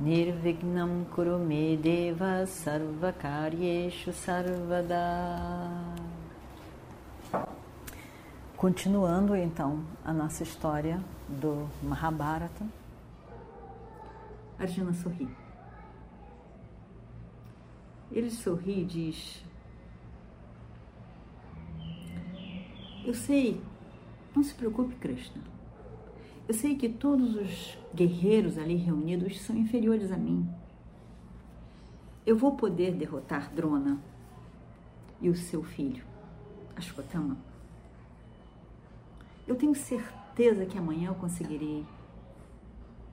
Nirvignam 0.00 1.04
Kurume 1.06 1.76
Deva 1.76 2.46
Sarvakaryeshu 2.46 4.12
Sarvada 4.12 5.74
Continuando 8.56 9.34
então 9.34 9.84
a 10.04 10.12
nossa 10.12 10.44
história 10.44 11.00
do 11.28 11.68
Mahabharata, 11.82 12.64
Arjuna 14.56 14.92
sorri. 14.94 15.28
Ele 18.10 18.30
sorri 18.30 18.82
e 18.82 18.84
diz: 18.84 19.44
Eu 23.04 23.14
sei, 23.14 23.60
não 24.34 24.42
se 24.42 24.54
preocupe, 24.54 24.94
Krishna. 24.94 25.57
Eu 26.48 26.54
sei 26.54 26.76
que 26.76 26.88
todos 26.88 27.36
os 27.36 27.78
guerreiros 27.94 28.56
ali 28.56 28.74
reunidos 28.74 29.38
são 29.42 29.54
inferiores 29.54 30.10
a 30.10 30.16
mim. 30.16 30.48
Eu 32.24 32.38
vou 32.38 32.56
poder 32.56 32.94
derrotar 32.94 33.52
Drona 33.52 34.00
e 35.20 35.28
o 35.28 35.36
seu 35.36 35.62
filho, 35.62 36.02
Ashwatthama. 36.74 37.36
Eu 39.46 39.56
tenho 39.56 39.74
certeza 39.74 40.64
que 40.64 40.78
amanhã 40.78 41.08
eu 41.08 41.14
conseguirei 41.16 41.84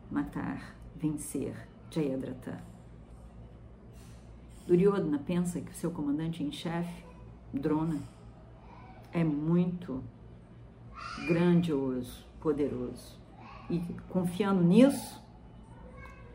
matar, 0.09 0.73
vencer 0.95 1.67
Jayadratha. 1.91 2.63
Duryodhana 4.65 5.19
pensa 5.19 5.59
que 5.59 5.71
o 5.71 5.75
seu 5.75 5.91
comandante 5.91 6.41
em 6.41 6.53
chefe, 6.53 7.03
Drona, 7.53 7.99
é 9.11 9.25
muito 9.25 10.01
grandioso, 11.27 12.25
poderoso. 12.39 13.24
E 13.69 13.79
confiando 14.09 14.63
nisso, 14.63 15.21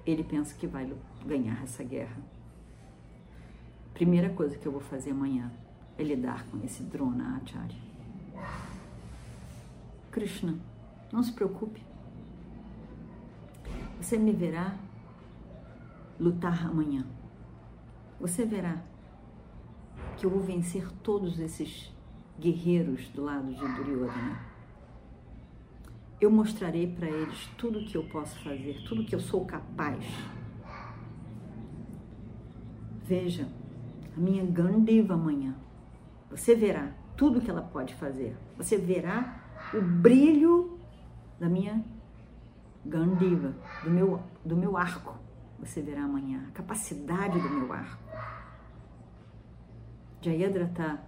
ele 0.05 0.25
pensa 0.25 0.55
que 0.55 0.67
vai 0.67 0.92
ganhar 1.25 1.62
essa 1.62 1.84
guerra. 1.84 2.17
Primeira 3.95 4.31
coisa 4.31 4.56
que 4.56 4.67
eu 4.67 4.73
vou 4.73 4.81
fazer 4.81 5.11
amanhã 5.11 5.53
é 5.97 6.03
lidar 6.03 6.45
com 6.47 6.58
esse 6.64 6.83
Drona 6.83 7.36
Acharya. 7.36 7.78
Krishna, 10.11 10.58
não 11.12 11.23
se 11.23 11.33
preocupe. 11.33 11.83
Você 14.01 14.17
me 14.17 14.33
verá 14.33 14.77
lutar 16.19 16.67
amanhã. 16.67 17.06
Você 18.19 18.45
verá 18.45 18.83
que 20.17 20.27
eu 20.27 20.31
vou 20.31 20.41
vencer 20.41 20.91
todos 21.03 21.39
esses 21.39 21.92
guerreiros 22.39 23.08
do 23.08 23.23
lado 23.23 23.53
de 23.53 23.69
Duryodhana. 23.75 24.50
Eu 26.21 26.31
mostrarei 26.31 26.87
para 26.87 27.09
eles 27.09 27.47
tudo 27.57 27.79
o 27.79 27.85
que 27.85 27.97
eu 27.97 28.05
posso 28.05 28.39
fazer, 28.41 28.83
tudo 28.87 29.05
que 29.05 29.15
eu 29.15 29.21
sou 29.21 29.45
capaz. 29.47 30.05
Veja, 33.05 33.49
a 34.17 34.21
minha 34.21 34.45
Gandiva 34.45 35.15
amanhã. 35.15 35.55
Você 36.31 36.55
verá 36.55 36.93
tudo 37.17 37.41
que 37.41 37.51
ela 37.51 37.63
pode 37.63 37.95
fazer. 37.95 38.36
Você 38.57 38.77
verá 38.77 39.42
o 39.75 39.80
brilho 39.80 40.79
da 41.39 41.48
minha 41.48 41.83
gandiva, 42.85 43.55
do 43.83 43.91
meu, 43.91 44.23
do 44.45 44.57
meu 44.57 44.77
arco. 44.77 45.17
Você 45.59 45.83
verá 45.83 46.05
amanhã 46.05 46.47
a 46.48 46.53
capacidade 46.53 47.41
do 47.41 47.51
meu 47.51 47.73
arco. 47.73 48.03
Jayadratha 50.23 51.01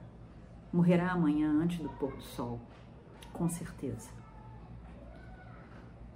morrerá 0.72 1.12
amanhã 1.12 1.50
antes 1.50 1.78
do 1.78 1.88
pôr 1.90 2.14
do 2.16 2.22
sol, 2.22 2.60
com 3.32 3.48
certeza. 3.48 4.21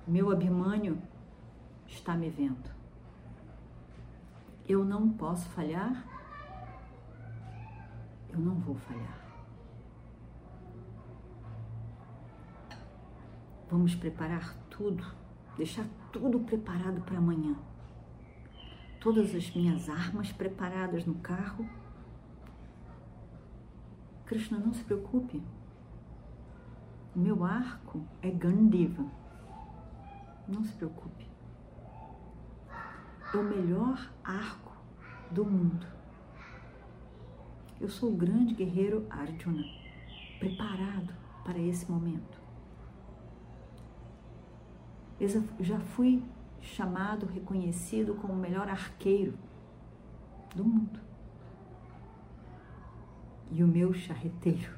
Meu 0.07 0.31
Abimânio 0.31 1.03
está 1.85 2.15
me 2.15 2.31
vendo. 2.31 2.71
Eu 4.69 4.85
não 4.85 5.11
posso 5.11 5.49
falhar. 5.49 6.07
Eu 8.29 8.39
não 8.39 8.55
vou 8.55 8.77
falhar. 8.77 9.19
Vamos 13.69 13.97
preparar 13.97 14.55
tudo, 14.71 15.05
deixar 15.57 15.85
tudo 16.13 16.39
preparado 16.39 17.01
para 17.01 17.19
amanhã. 17.19 17.57
Todas 19.01 19.35
as 19.35 19.53
minhas 19.57 19.89
armas 19.89 20.31
preparadas 20.31 21.05
no 21.05 21.17
carro. 21.17 21.69
Krishna, 24.25 24.57
não 24.57 24.73
se 24.73 24.85
preocupe. 24.85 25.43
Meu 27.13 27.45
arco 27.45 28.07
é 28.23 28.31
Gandiva. 28.31 29.05
Não 30.49 30.65
se 30.65 30.73
preocupe. 30.73 31.27
É 33.35 33.37
o 33.37 33.43
melhor 33.43 34.11
arco 34.23 34.73
do 35.31 35.45
mundo. 35.45 35.87
Eu 37.81 37.89
sou 37.89 38.11
o 38.11 38.17
grande 38.17 38.55
guerreiro 38.55 39.07
Arjuna, 39.11 39.65
preparado 40.39 41.13
para 41.45 41.59
esse 41.59 41.91
momento. 41.91 42.41
Eu 45.19 45.29
já 45.61 45.81
fui 45.81 46.23
chamado, 46.61 47.27
reconhecido 47.27 48.15
como 48.15 48.33
o 48.33 48.37
melhor 48.37 48.69
arqueiro 48.69 49.35
do 50.55 50.65
mundo. 50.65 51.01
E 53.51 53.63
o 53.63 53.67
meu 53.67 53.95
charreteiro, 53.95 54.75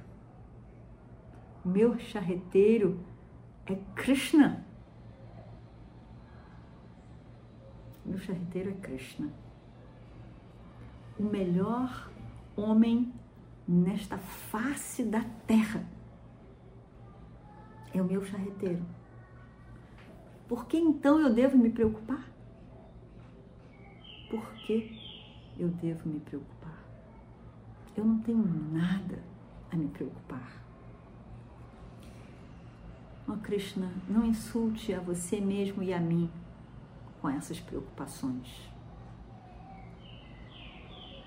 o 1.65 1.69
meu 1.69 1.99
charreteiro 1.99 3.01
é 3.67 3.75
Krishna. 3.95 4.65
O 7.98 7.98
meu 8.09 8.19
charreteiro 8.19 8.71
é 8.71 8.75
Krishna. 8.75 9.31
O 11.19 11.23
melhor 11.25 12.11
homem 12.57 13.13
nesta 13.67 14.17
face 14.19 15.03
da 15.03 15.23
terra 15.47 15.85
é 17.93 18.01
o 18.01 18.05
meu 18.05 18.25
charreteiro. 18.25 18.83
Por 20.49 20.67
que 20.67 20.79
então 20.79 21.21
eu 21.21 21.33
devo 21.33 21.59
me 21.59 21.71
preocupar? 21.71 22.25
Por 24.31 24.55
que 24.55 24.99
eu 25.59 25.69
devo 25.69 26.09
me 26.09 26.21
preocupar? 26.21 26.83
Eu 27.97 28.05
não 28.05 28.19
tenho 28.21 28.45
nada 28.73 29.23
a 29.71 29.77
me 29.77 29.89
preocupar. 29.89 30.63
Oh 33.27 33.37
Krishna, 33.37 33.93
não 34.09 34.25
insulte 34.25 34.95
a 34.95 35.01
você 35.01 35.41
mesmo 35.41 35.83
e 35.83 35.93
a 35.93 36.01
mim 36.01 36.31
com 37.21 37.29
essas 37.29 37.61
preocupações. 37.61 38.71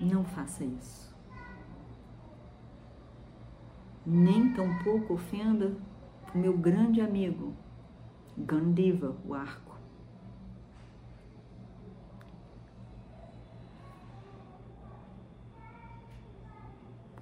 Não 0.00 0.24
faça 0.24 0.64
isso. 0.64 1.12
Nem 4.04 4.52
tampouco 4.52 5.14
ofenda 5.14 5.76
o 6.34 6.38
meu 6.38 6.56
grande 6.56 7.00
amigo, 7.00 7.54
Gandiva, 8.36 9.14
o 9.24 9.34
arco. 9.34 9.78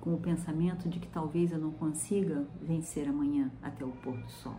Com 0.01 0.15
o 0.15 0.21
pensamento 0.21 0.89
de 0.89 0.99
que 0.99 1.09
talvez 1.09 1.53
eu 1.53 1.59
não 1.59 1.73
consiga 1.73 2.47
vencer 2.63 3.09
amanhã 3.09 3.51
até 3.61 3.85
o 3.85 3.91
pôr 3.91 4.17
do 4.17 4.31
sol. 4.31 4.57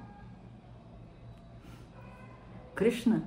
Krishna, 2.75 3.24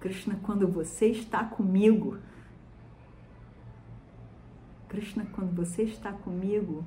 Krishna, 0.00 0.36
quando 0.42 0.66
você 0.66 1.06
está 1.06 1.44
comigo, 1.44 2.18
Krishna, 4.88 5.26
quando 5.26 5.54
você 5.54 5.82
está 5.82 6.12
comigo, 6.12 6.84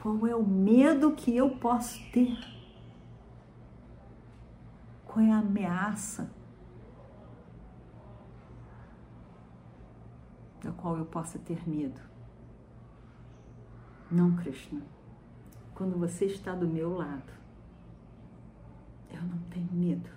qual 0.00 0.26
é 0.26 0.34
o 0.34 0.44
medo 0.44 1.12
que 1.12 1.36
eu 1.36 1.50
posso 1.58 2.00
ter? 2.10 2.36
Qual 5.06 5.24
é 5.24 5.30
a 5.30 5.38
ameaça 5.38 6.30
da 10.62 10.72
qual 10.72 10.96
eu 10.96 11.04
possa 11.04 11.38
ter 11.38 11.68
medo? 11.68 12.00
Não, 14.10 14.34
Krishna. 14.36 14.80
Quando 15.74 15.98
você 15.98 16.24
está 16.24 16.54
do 16.54 16.66
meu 16.66 16.96
lado, 16.96 17.32
eu 19.12 19.22
não 19.22 19.38
tenho 19.50 19.72
medo. 19.72 20.10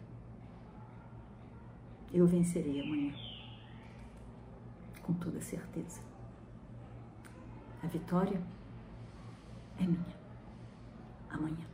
Eu 2.13 2.27
vencerei 2.27 2.81
amanhã. 2.81 3.13
com 5.01 5.13
toda 5.13 5.41
certeza. 5.41 6.01
A 7.81 7.87
vitória 7.87 8.39
é 9.79 9.83
minha 9.83 10.05
amanhã. 11.29 11.65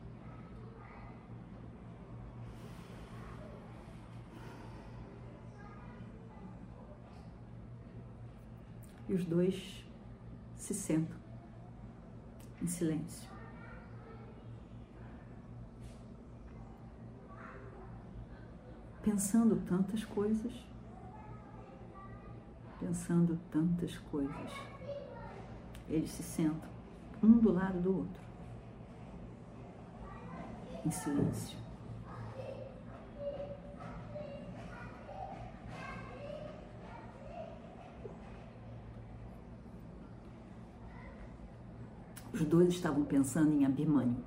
E 9.09 9.13
os 9.13 9.25
dois 9.25 9.85
se 10.55 10.73
sentam 10.73 11.17
em 12.61 12.67
silêncio. 12.67 13.36
Pensando 19.03 19.55
tantas 19.67 20.03
coisas, 20.03 20.53
pensando 22.79 23.39
tantas 23.49 23.97
coisas. 24.11 24.51
Eles 25.89 26.11
se 26.11 26.23
sentam 26.23 26.69
um 27.23 27.37
do 27.37 27.51
lado 27.51 27.79
do 27.79 27.97
outro, 27.97 28.21
em 30.85 30.91
silêncio. 30.91 31.57
Os 42.33 42.45
dois 42.45 42.69
estavam 42.69 43.03
pensando 43.03 43.51
em 43.51 43.65
Abhimanyu. 43.65 44.23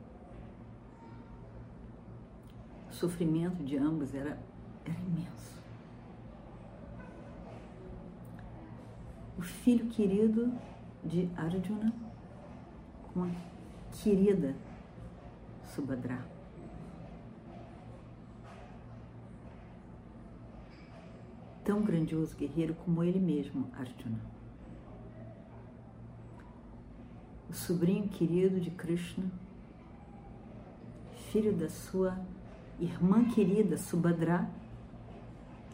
O 2.91 2.93
sofrimento 2.93 3.63
de 3.63 3.77
ambos 3.77 4.13
era, 4.15 4.37
era 4.85 4.99
imenso. 5.01 5.57
O 9.39 9.43
filho 9.43 9.87
querido 9.87 10.53
de 11.05 11.29
Arjuna 11.37 11.93
com 13.13 13.25
a 13.25 13.31
querida 14.03 14.55
Subhadra. 15.75 16.19
Tão 21.65 21.83
grandioso 21.83 22.37
guerreiro 22.37 22.75
como 22.75 23.05
ele 23.05 23.21
mesmo, 23.21 23.71
Arjuna. 23.73 24.41
o 27.51 27.53
sobrinho 27.53 28.09
querido 28.09 28.61
de 28.61 28.71
Krishna, 28.71 29.25
filho 31.33 31.53
da 31.53 31.69
sua 31.69 32.17
irmã 32.79 33.25
querida 33.25 33.77
Subhadra 33.77 34.49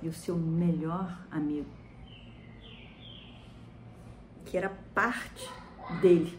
e 0.02 0.08
o 0.08 0.12
seu 0.12 0.36
melhor 0.36 1.26
amigo, 1.30 1.70
que 4.44 4.56
era 4.56 4.70
parte 4.94 5.48
dele. 6.00 6.38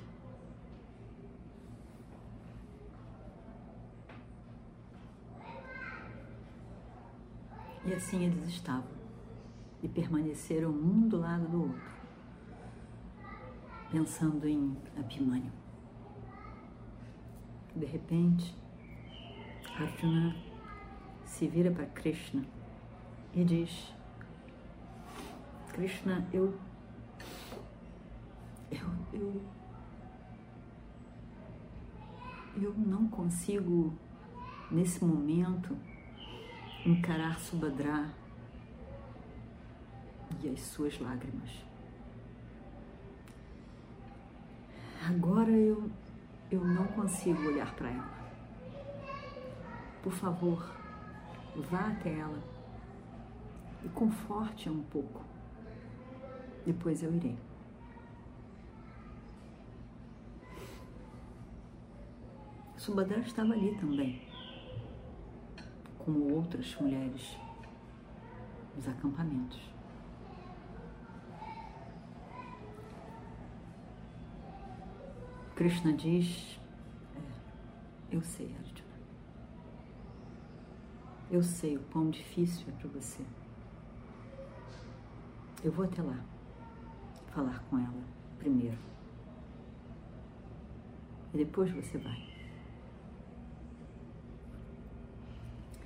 E 7.85 7.93
assim 7.93 8.25
eles 8.25 8.47
estavam 8.49 8.97
e 9.81 9.87
permaneceram 9.87 10.69
um 10.69 11.07
do 11.07 11.17
lado 11.17 11.47
do 11.47 11.61
outro 11.63 11.97
pensando 13.91 14.47
em 14.47 14.75
Abhimanyu. 14.97 15.51
De 17.75 17.85
repente, 17.85 18.55
Arjuna 19.79 20.35
se 21.25 21.47
vira 21.47 21.71
para 21.71 21.85
Krishna 21.85 22.43
e 23.37 23.43
diz: 23.43 23.93
Krishna, 25.71 26.27
eu. 26.33 26.57
Eu. 28.71 28.87
Eu, 29.13 29.41
eu 32.59 32.73
não 32.73 33.07
consigo, 33.07 33.93
nesse 34.71 35.05
momento, 35.05 35.77
encarar 36.83 37.39
Subhadra 37.39 38.11
e 40.41 40.49
as 40.49 40.59
suas 40.61 40.99
lágrimas. 40.99 41.63
Agora 45.07 45.51
eu, 45.51 45.91
eu 46.49 46.65
não 46.65 46.87
consigo 46.87 47.39
olhar 47.43 47.75
para 47.75 47.91
ela. 47.91 48.17
Por 50.01 50.11
favor, 50.11 50.75
vá 51.69 51.89
até 51.89 52.17
ela 52.17 52.56
e 53.83 53.89
conforte-a 53.89 54.71
um 54.71 54.83
pouco. 54.83 55.23
Depois 56.65 57.01
eu 57.03 57.13
irei. 57.13 57.37
Subhadra 62.75 63.19
estava 63.19 63.53
ali 63.53 63.75
também, 63.75 64.21
como 65.97 66.33
outras 66.33 66.75
mulheres 66.75 67.37
nos 68.75 68.87
acampamentos. 68.87 69.59
Krishna 75.55 75.91
diz: 75.93 76.59
é, 77.15 78.15
Eu 78.15 78.21
sei, 78.21 78.55
Arjuna. 78.55 78.87
Eu 81.31 81.43
sei 81.43 81.77
o 81.77 81.81
quão 81.91 82.09
difícil 82.09 82.67
é 82.69 82.71
para 82.79 82.87
você. 82.89 83.25
Eu 85.63 85.71
vou 85.71 85.85
até 85.85 86.01
lá 86.01 86.23
falar 87.33 87.59
com 87.69 87.77
ela 87.77 88.03
primeiro. 88.37 88.77
E 91.33 91.37
depois 91.37 91.71
você 91.71 91.97
vai. 91.97 92.27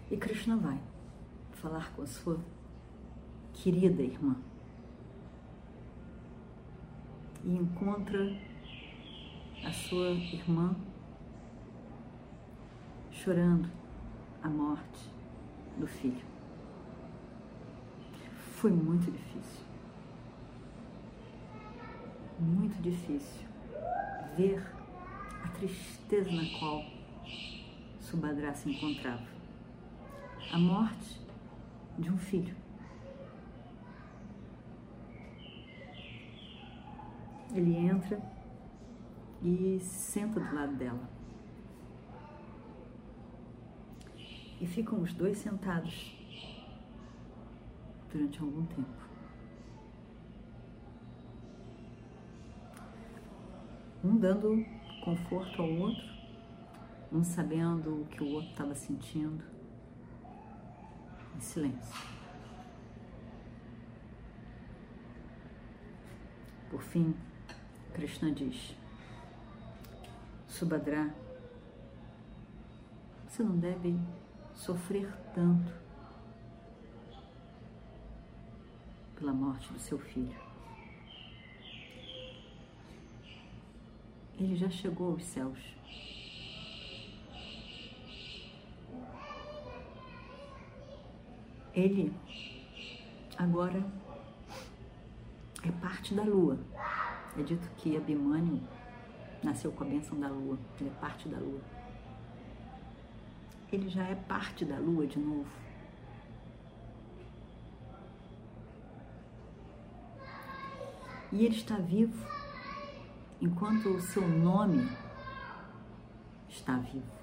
E 0.09 0.17
Krishna 0.17 0.57
vai 0.57 0.79
falar 1.53 1.93
com 1.93 2.01
a 2.01 2.07
sua 2.07 2.39
querida 3.53 4.01
irmã. 4.01 4.35
E 7.43 7.55
encontra 7.55 8.37
a 9.65 9.71
sua 9.71 10.09
irmã 10.09 10.75
chorando 13.09 13.69
a 14.43 14.49
morte 14.49 15.09
do 15.77 15.87
filho. 15.87 16.30
Foi 18.61 18.69
muito 18.71 19.11
difícil. 19.11 19.65
Muito 22.39 22.79
difícil 22.79 23.47
ver 24.37 24.63
a 25.43 25.47
tristeza 25.47 26.31
na 26.31 26.43
qual 26.59 26.85
Subhadra 27.99 28.53
se 28.53 28.69
encontrava. 28.69 29.25
A 30.53 30.59
morte 30.59 31.19
de 31.97 32.11
um 32.11 32.17
filho. 32.19 32.55
Ele 37.55 37.75
entra 37.75 38.21
e 39.41 39.79
senta 39.79 40.39
do 40.39 40.53
lado 40.53 40.75
dela. 40.75 41.09
E 44.59 44.67
ficam 44.67 45.01
os 45.01 45.11
dois 45.15 45.39
sentados 45.39 46.20
durante 48.11 48.39
algum 48.41 48.65
tempo. 48.65 49.09
Um 54.03 54.17
dando 54.17 54.65
conforto 55.03 55.61
ao 55.61 55.69
outro, 55.69 56.03
um 57.11 57.23
sabendo 57.23 58.01
o 58.01 58.05
que 58.05 58.23
o 58.23 58.33
outro 58.33 58.49
estava 58.49 58.75
sentindo, 58.75 59.43
em 61.35 61.39
silêncio. 61.39 62.21
Por 66.69 66.81
fim, 66.81 67.15
Krishna 67.93 68.31
diz: 68.31 68.75
Subhadra, 70.47 71.13
você 73.27 73.43
não 73.43 73.57
deve 73.57 73.99
sofrer 74.53 75.11
tanto 75.33 75.90
pela 79.21 79.31
morte 79.33 79.71
do 79.71 79.79
seu 79.79 79.99
filho. 79.99 80.35
Ele 84.39 84.55
já 84.55 84.67
chegou 84.67 85.11
aos 85.11 85.23
céus. 85.23 85.59
Ele 91.75 92.11
agora 93.37 93.85
é 95.63 95.71
parte 95.79 96.15
da 96.15 96.23
lua. 96.23 96.57
É 97.37 97.43
dito 97.43 97.69
que 97.77 97.95
Abhimanyu 97.95 98.59
nasceu 99.43 99.71
com 99.71 99.83
a 99.83 99.87
bênção 99.87 100.19
da 100.19 100.29
lua, 100.29 100.57
ele 100.79 100.89
é 100.89 100.99
parte 100.99 101.29
da 101.29 101.37
lua. 101.37 101.61
Ele 103.71 103.87
já 103.87 104.03
é 104.03 104.15
parte 104.15 104.65
da 104.65 104.79
lua 104.79 105.05
de 105.05 105.19
novo. 105.19 105.70
E 111.31 111.45
ele 111.45 111.55
está 111.55 111.77
vivo 111.77 112.25
enquanto 113.39 113.89
o 113.89 114.01
seu 114.01 114.27
nome 114.27 114.89
está 116.49 116.77
vivo. 116.77 117.21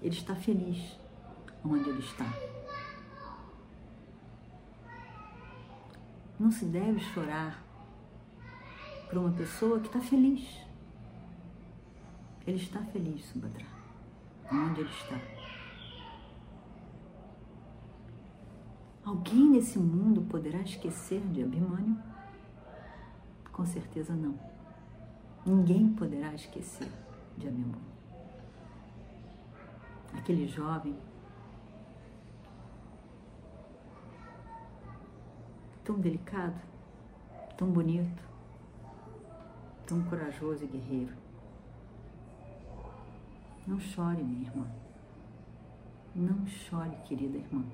Ele 0.00 0.14
está 0.14 0.34
feliz 0.34 0.98
onde 1.64 1.90
ele 1.90 2.00
está. 2.00 2.32
Não 6.38 6.50
se 6.50 6.64
deve 6.64 7.00
chorar 7.00 7.62
para 9.08 9.18
uma 9.18 9.32
pessoa 9.32 9.80
que 9.80 9.88
está 9.88 10.00
feliz. 10.00 10.46
Ele 12.46 12.56
está 12.56 12.80
feliz, 12.80 13.24
Subhadra, 13.26 13.66
onde 14.50 14.80
ele 14.80 14.90
está. 14.90 15.37
Alguém 19.08 19.48
nesse 19.48 19.78
mundo 19.78 20.20
poderá 20.20 20.60
esquecer 20.60 21.22
de 21.28 21.42
Abhimanyu? 21.42 21.96
Com 23.50 23.64
certeza 23.64 24.14
não. 24.14 24.38
Ninguém 25.46 25.88
poderá 25.94 26.34
esquecer 26.34 26.92
de 27.38 27.48
Abhimanyu. 27.48 27.88
Aquele 30.12 30.46
jovem 30.46 30.94
tão 35.82 35.98
delicado, 35.98 36.60
tão 37.56 37.70
bonito, 37.70 38.22
tão 39.86 40.04
corajoso 40.04 40.64
e 40.64 40.66
guerreiro. 40.66 41.16
Não 43.66 43.80
chore, 43.80 44.22
minha 44.22 44.50
irmã. 44.50 44.66
Não 46.14 46.46
chore, 46.46 46.94
querida 47.06 47.38
irmã. 47.38 47.64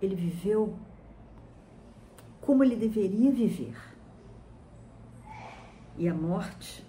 Ele 0.00 0.14
viveu 0.14 0.78
como 2.40 2.62
ele 2.62 2.76
deveria 2.76 3.32
viver. 3.32 3.76
E 5.98 6.08
a 6.08 6.14
morte, 6.14 6.86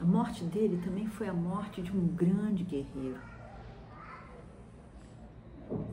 a 0.00 0.04
morte 0.04 0.42
dele 0.44 0.82
também 0.82 1.06
foi 1.06 1.28
a 1.28 1.34
morte 1.34 1.82
de 1.82 1.92
um 1.96 2.06
grande 2.08 2.64
guerreiro. 2.64 3.20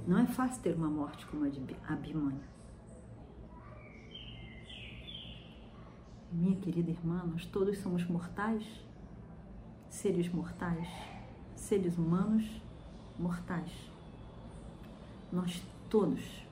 Não 0.07 0.19
é 0.19 0.25
fácil 0.25 0.61
ter 0.61 0.73
uma 0.75 0.89
morte 0.89 1.25
como 1.27 1.45
a 1.45 1.49
de 1.49 1.75
Abhimanyu. 1.87 2.39
Minha 6.31 6.55
querida 6.57 6.91
irmã, 6.91 7.23
nós 7.25 7.45
todos 7.45 7.77
somos 7.79 8.05
mortais, 8.05 8.63
seres 9.89 10.29
mortais, 10.29 10.87
seres 11.55 11.97
humanos 11.97 12.45
mortais. 13.17 13.94
Nós 15.35 15.61
todos 15.89 16.47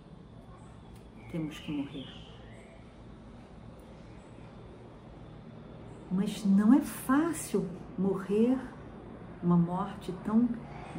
temos 1.32 1.58
que 1.58 1.72
morrer. 1.72 2.06
Mas 6.12 6.44
não 6.44 6.74
é 6.74 6.82
fácil 6.82 7.66
morrer 7.98 8.60
uma 9.42 9.56
morte 9.56 10.12
tão 10.26 10.50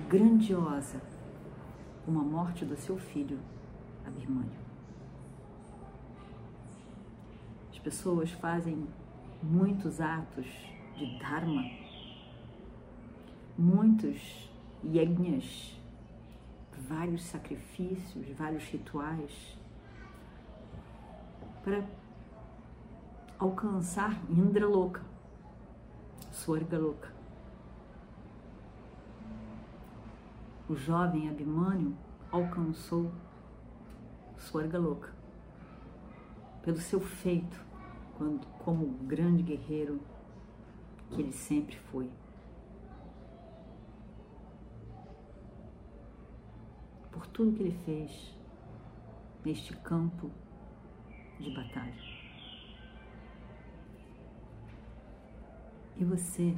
grandiosa 0.08 0.98
como 2.06 2.20
a 2.20 2.24
morte 2.24 2.64
do 2.64 2.74
seu 2.74 2.96
filho, 2.96 3.38
Abirmânio. 4.06 4.64
As 7.70 7.78
pessoas 7.80 8.30
fazem 8.30 8.88
muitos 9.42 10.00
atos 10.00 10.46
de 10.96 11.18
Dharma, 11.18 11.70
muitos 13.58 14.50
yajnas, 14.82 15.83
vários 16.88 17.24
sacrifícios, 17.24 18.28
vários 18.36 18.64
rituais 18.64 19.58
para 21.62 21.84
alcançar 23.38 24.20
Indra 24.30 24.66
louca, 24.66 25.02
Swarga 26.30 26.78
louca. 26.78 27.12
O 30.68 30.74
jovem 30.74 31.28
Abhimanyu 31.28 31.96
alcançou 32.30 33.12
Swarga 34.38 34.78
louca 34.78 35.12
pelo 36.62 36.78
seu 36.78 37.00
feito 37.00 37.62
quando, 38.16 38.46
como 38.58 38.86
grande 39.06 39.42
guerreiro 39.42 40.00
que 41.10 41.20
ele 41.20 41.32
sempre 41.32 41.76
foi. 41.76 42.10
Por 47.12 47.23
tudo 47.34 47.52
que 47.52 47.62
ele 47.64 47.78
fez 47.84 48.32
neste 49.44 49.76
campo 49.78 50.30
de 51.38 51.50
batalha. 51.52 51.92
E 55.96 56.04
você? 56.04 56.56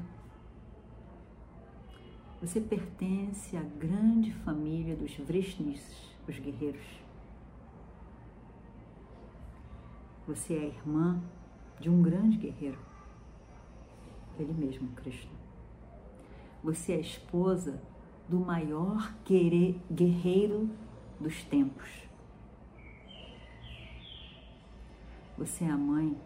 Você 2.43 2.61
pertence 2.61 3.57
à 3.57 3.63
grande 3.63 4.33
família 4.45 4.95
dos 4.95 5.17
Vrishnis, 5.17 6.15
os 6.29 6.39
guerreiros. 6.39 6.85
Você 10.27 10.55
é 10.55 10.67
irmã 10.67 11.23
de 11.81 11.89
um 11.89 12.03
grande 12.03 12.37
guerreiro, 12.37 12.79
ele 14.39 14.53
mesmo, 14.53 14.89
Krishna. 14.89 15.33
Você 16.63 16.93
é 16.93 17.01
esposa 17.01 17.81
do 18.29 18.39
maior 18.39 19.15
guerreiro 19.25 20.69
dos 21.21 21.45
tempos. 21.45 21.89
Você 25.39 25.65
é 25.65 25.71
a 25.71 25.77
mãe 25.77 26.17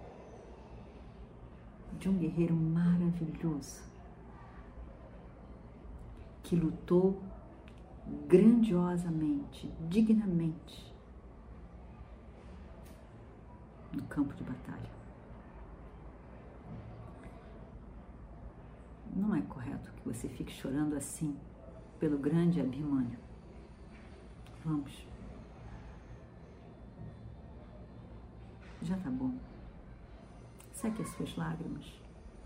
de 1.99 2.09
um 2.09 2.16
guerreiro 2.16 2.54
maravilhoso 2.54 3.83
que 6.42 6.57
lutou 6.57 7.21
grandiosamente, 8.26 9.71
dignamente 9.88 10.90
no 13.92 14.02
campo 14.04 14.33
de 14.35 14.42
batalha. 14.42 14.90
Não 19.14 19.35
é 19.35 19.42
correto 19.42 19.92
que 19.92 20.09
você 20.09 20.28
fique 20.28 20.52
chorando 20.52 20.95
assim 20.95 21.37
pelo 22.00 22.16
grande 22.16 22.61
Abhimanyu. 22.61 23.19
Vamos. 24.64 25.07
Já 28.83 28.97
tá 28.97 29.11
bom. 29.11 29.38
Seque 30.73 31.02
as 31.02 31.09
suas 31.11 31.37
lágrimas. 31.37 31.85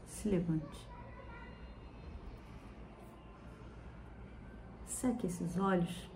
Se 0.07 0.29
levante. 0.29 0.89
Seque 4.87 5.29
esses 5.29 5.57
olhos, 5.57 6.11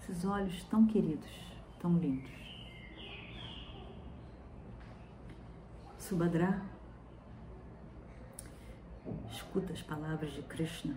esses 0.00 0.24
olhos 0.24 0.64
tão 0.64 0.86
queridos, 0.86 1.30
tão 1.78 1.96
lindos. 1.98 2.30
Subhadra, 5.98 6.62
escuta 9.30 9.72
as 9.72 9.82
palavras 9.82 10.32
de 10.32 10.42
Krishna 10.42 10.96